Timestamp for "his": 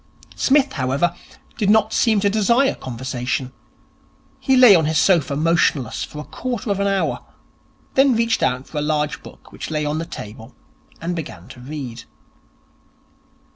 4.85-4.97